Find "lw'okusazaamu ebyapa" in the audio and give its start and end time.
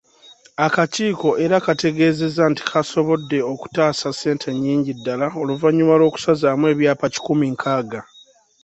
5.99-7.05